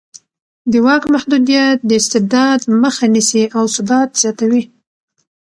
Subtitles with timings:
[0.71, 4.63] د واک محدودیت د استبداد مخه نیسي او ثبات زیاتوي